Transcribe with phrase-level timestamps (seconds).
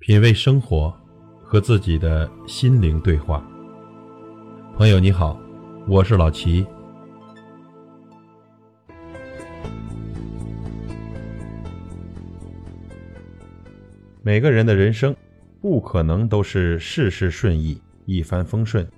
[0.00, 0.90] 品味生活，
[1.42, 3.46] 和自己的心灵对话。
[4.74, 5.38] 朋友你好，
[5.86, 6.66] 我是老齐。
[14.22, 15.14] 每个人的人生
[15.60, 18.90] 不可能都是事事顺意、一帆风顺，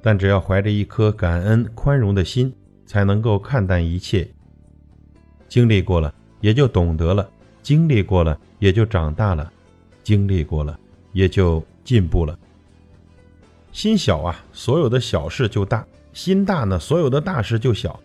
[0.00, 2.54] 但只要怀着一颗感恩、宽容的心，
[2.86, 4.30] 才能够看淡一切。
[5.48, 7.28] 经历过了，也就懂得了；
[7.60, 9.52] 经历过了，也就长大了；
[10.02, 10.78] 经历过了，
[11.12, 12.38] 也就进步了。
[13.72, 17.98] 心小啊，所有的小事就大；心大呢，所有的大事就小。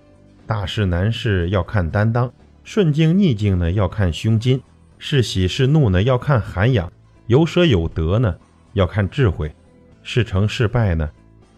[0.46, 2.32] 大事难事要看担当，
[2.64, 4.62] 顺境逆境呢要看胸襟，
[4.98, 6.92] 是喜是怒呢要看涵养，
[7.26, 8.36] 有舍有得呢
[8.74, 9.54] 要看智慧，
[10.04, 11.10] 是成是败呢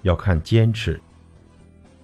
[0.01, 0.99] 要看坚持。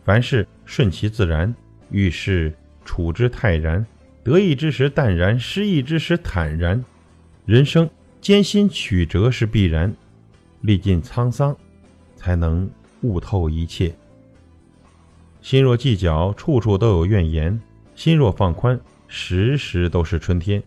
[0.03, 1.53] 凡事顺其自然，
[1.89, 2.53] 遇事。
[2.87, 3.83] 处之泰然，
[4.23, 6.85] 得意之时淡然，失意之时坦然。
[7.47, 7.89] 人生
[8.25, 9.95] 艰辛曲折是必然，
[10.61, 11.55] 历尽沧桑，
[12.15, 12.67] 才能
[13.01, 13.95] 悟透一切。
[15.43, 17.59] 心若计较，处处都有怨言；
[17.93, 20.63] 心若放宽，时时都是春天。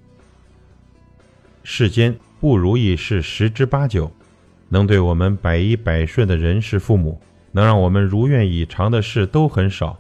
[1.65, 4.09] 世间不如意事十之八九，
[4.69, 7.21] 能对我们百依百顺的人是父母，
[7.51, 9.99] 能让我们如愿以偿的事都很少。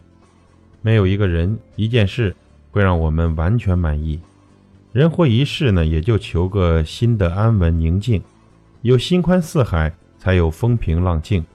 [0.81, 2.36] 没有一个人、一件事
[2.70, 4.20] 会让我们完全满意。
[4.99, 8.21] 人活一世呢，也就求个心的安稳宁静。
[8.83, 11.47] 有心宽似海，才有风平浪静。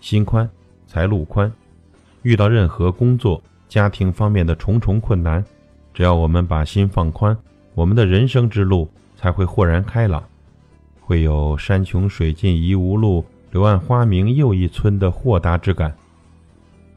[0.00, 0.50] 心宽
[0.84, 1.52] 才路宽。
[2.22, 5.44] 遇到任何工作、家庭方面的重重困难，
[5.94, 7.38] 只要我们把心放宽，
[7.72, 10.24] 我们的人生之路才会豁然开朗，
[10.98, 15.96] 会有山穷水尽疑无路，柳暗花明又一村的豁达之感。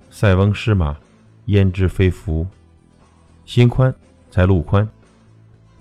[0.10, 0.98] 塞翁失马。
[1.46, 2.48] 焉知非福？
[3.46, 3.94] 心宽
[4.32, 4.90] 才路宽。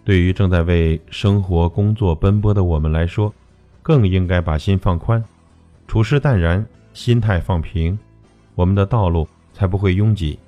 [0.08, 3.30] 对于正在为生活、工作奔波的我们来说，
[3.82, 5.22] 更应该把心放宽，
[5.86, 6.64] 处事淡然，
[6.94, 7.98] 心态放平，
[8.54, 10.38] 我们的道路才不会拥挤。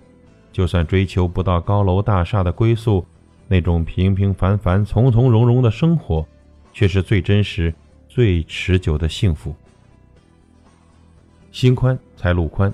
[0.51, 3.05] 就算追求不到高楼大厦的归宿，
[3.49, 6.27] 那种平平凡凡、从从容容的生活，
[6.73, 7.75] 却是最真实、
[8.09, 9.55] 最持久的幸福。
[11.53, 12.73] 心宽才路宽。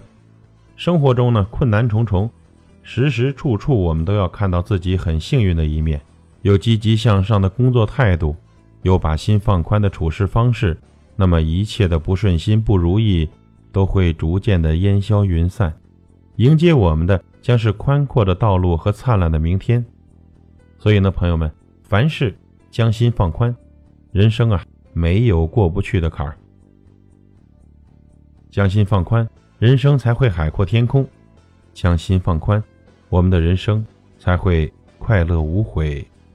[0.77, 2.31] 生活中呢，困难重重。
[2.85, 6.01] 时时处处，我们都要看到自己很幸运的一面，
[6.47, 8.37] 有积极向上的工作态度，
[8.83, 10.79] 有把心放宽的处事方式，
[11.17, 13.29] 那么一切的不顺心、不如意
[13.73, 15.77] 都会逐渐的烟消云散，
[16.37, 19.85] 迎接我们的将是宽阔的道路和灿烂的明天。
[20.79, 21.51] 所以呢，朋友们，
[21.83, 22.33] 凡事
[22.71, 23.53] 将心放宽，
[24.13, 26.39] 人生啊，没有过不去的坎儿。
[28.53, 29.29] 将心放宽，
[29.59, 31.03] 人生才会海阔天空；
[31.75, 32.63] 将心放宽。
[33.09, 33.85] 我们的人生
[34.17, 36.07] 才会快乐无悔